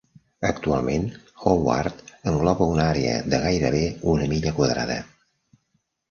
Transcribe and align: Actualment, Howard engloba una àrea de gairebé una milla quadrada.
Actualment, 0.47 1.03
Howard 1.41 1.99
engloba 2.31 2.67
una 2.75 2.87
àrea 2.93 3.11
de 3.33 3.41
gairebé 3.43 3.83
una 4.15 4.31
milla 4.33 4.55
quadrada. 4.61 4.97